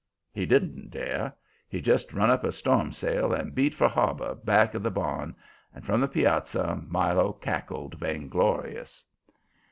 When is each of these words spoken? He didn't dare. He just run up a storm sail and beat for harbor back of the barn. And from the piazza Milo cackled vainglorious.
He 0.33 0.47
didn't 0.47 0.89
dare. 0.89 1.31
He 1.69 1.79
just 1.79 2.11
run 2.11 2.31
up 2.31 2.43
a 2.43 2.51
storm 2.51 2.91
sail 2.91 3.33
and 3.33 3.53
beat 3.53 3.75
for 3.75 3.87
harbor 3.87 4.33
back 4.33 4.73
of 4.73 4.81
the 4.81 4.89
barn. 4.89 5.35
And 5.75 5.85
from 5.85 6.01
the 6.01 6.07
piazza 6.07 6.81
Milo 6.87 7.33
cackled 7.33 7.99
vainglorious. 7.99 9.05